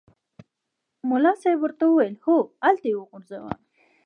ملا 1.09 1.33
صاحب 1.41 1.59
ورته 1.61 1.83
وویل 1.87 2.15
هوغلته 2.25 2.85
یې 2.89 2.95
وغورځوه. 2.97 3.51